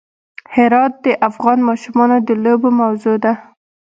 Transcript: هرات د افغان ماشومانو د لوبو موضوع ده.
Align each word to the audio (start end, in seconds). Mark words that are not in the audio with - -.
هرات 0.55 0.93
د 1.05 1.07
افغان 1.29 1.59
ماشومانو 1.69 2.17
د 2.27 2.29
لوبو 2.43 2.69
موضوع 2.81 3.15
ده. 3.23 3.33